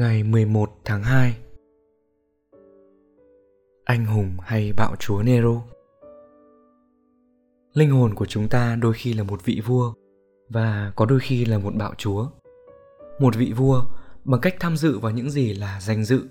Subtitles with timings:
[0.00, 1.36] Ngày 11 tháng 2
[3.84, 5.62] Anh hùng hay bạo chúa Nero
[7.72, 9.92] Linh hồn của chúng ta đôi khi là một vị vua
[10.48, 12.26] và có đôi khi là một bạo chúa.
[13.18, 13.82] Một vị vua
[14.24, 16.22] bằng cách tham dự vào những gì là danh dự,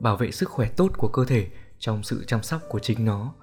[0.00, 1.46] bảo vệ sức khỏe tốt của cơ thể
[1.78, 3.34] trong sự chăm sóc của chính nó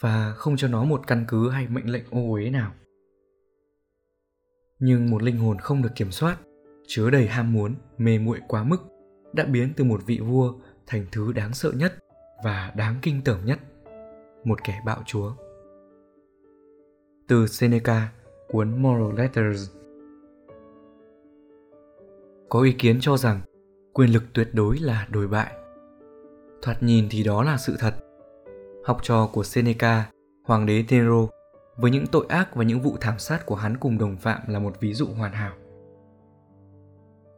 [0.00, 2.72] và không cho nó một căn cứ hay mệnh lệnh ô uế nào.
[4.78, 6.38] Nhưng một linh hồn không được kiểm soát,
[6.86, 8.78] chứa đầy ham muốn, mê muội quá mức
[9.32, 10.52] đã biến từ một vị vua
[10.86, 11.94] thành thứ đáng sợ nhất
[12.44, 13.58] và đáng kinh tởm nhất,
[14.44, 15.32] một kẻ bạo chúa.
[17.28, 18.12] Từ Seneca,
[18.48, 19.70] cuốn Moral Letters
[22.48, 23.40] Có ý kiến cho rằng
[23.92, 25.52] quyền lực tuyệt đối là đồi bại.
[26.62, 27.94] Thoạt nhìn thì đó là sự thật.
[28.84, 30.10] Học trò của Seneca,
[30.44, 31.26] hoàng đế Nero,
[31.76, 34.58] với những tội ác và những vụ thảm sát của hắn cùng đồng phạm là
[34.58, 35.52] một ví dụ hoàn hảo.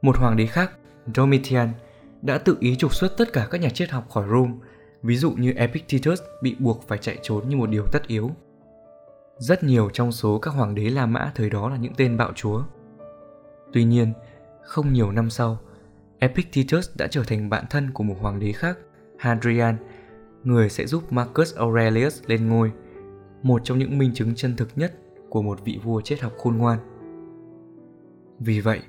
[0.02, 0.72] Một hoàng đế khác,
[1.14, 1.68] Domitian,
[2.22, 4.52] đã tự ý trục xuất tất cả các nhà triết học khỏi Rome,
[5.02, 8.30] ví dụ như Epictetus bị buộc phải chạy trốn như một điều tất yếu.
[9.38, 12.32] Rất nhiều trong số các hoàng đế La Mã thời đó là những tên bạo
[12.34, 12.62] chúa.
[13.72, 14.12] Tuy nhiên,
[14.62, 15.58] không nhiều năm sau,
[16.18, 18.78] Epictetus đã trở thành bạn thân của một hoàng đế khác,
[19.18, 19.76] Hadrian,
[20.44, 22.72] người sẽ giúp Marcus Aurelius lên ngôi,
[23.42, 24.94] một trong những minh chứng chân thực nhất
[25.28, 26.78] của một vị vua triết học khôn ngoan.
[28.38, 28.80] Vì vậy,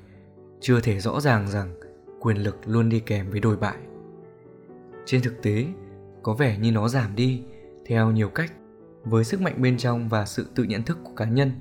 [0.59, 1.75] chưa thể rõ ràng rằng
[2.21, 3.77] quyền lực luôn đi kèm với đồi bại.
[5.05, 5.65] Trên thực tế,
[6.23, 7.43] có vẻ như nó giảm đi
[7.85, 8.53] theo nhiều cách
[9.03, 11.51] với sức mạnh bên trong và sự tự nhận thức của cá nhân.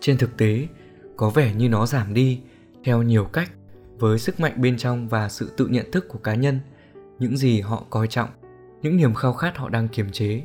[0.00, 0.68] Trên thực tế,
[1.16, 2.40] có vẻ như nó giảm đi
[2.84, 3.50] theo nhiều cách
[3.98, 6.60] với sức mạnh bên trong và sự tự nhận thức của cá nhân,
[7.18, 8.28] những gì họ coi trọng,
[8.82, 10.42] những niềm khao khát họ đang kiềm chế.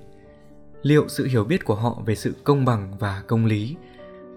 [0.81, 3.75] Liệu sự hiểu biết của họ về sự công bằng và công lý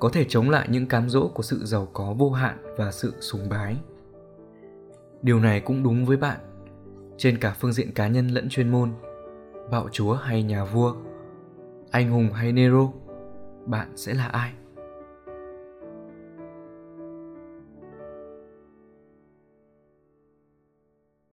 [0.01, 3.15] có thể chống lại những cám dỗ của sự giàu có vô hạn và sự
[3.21, 3.77] sùng bái.
[5.22, 6.41] Điều này cũng đúng với bạn.
[7.16, 8.93] Trên cả phương diện cá nhân lẫn chuyên môn,
[9.71, 10.94] bạo chúa hay nhà vua,
[11.91, 12.93] anh hùng hay nero,
[13.66, 14.53] bạn sẽ là ai?